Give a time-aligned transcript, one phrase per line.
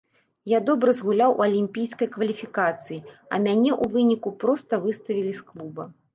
[0.51, 2.99] Я добра згуляў у алімпійскай кваліфікацыі,
[3.33, 5.83] а мяне ў выніку проста выставілі з клуба.